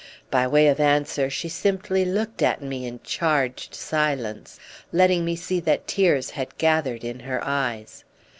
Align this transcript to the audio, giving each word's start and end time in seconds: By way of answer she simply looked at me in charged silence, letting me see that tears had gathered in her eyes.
By 0.31 0.47
way 0.47 0.67
of 0.67 0.79
answer 0.79 1.29
she 1.29 1.47
simply 1.47 2.05
looked 2.05 2.41
at 2.41 2.59
me 2.59 2.87
in 2.87 3.01
charged 3.03 3.75
silence, 3.75 4.59
letting 4.91 5.23
me 5.23 5.35
see 5.35 5.59
that 5.59 5.85
tears 5.85 6.31
had 6.31 6.57
gathered 6.57 7.03
in 7.03 7.19
her 7.19 7.39
eyes. 7.45 8.03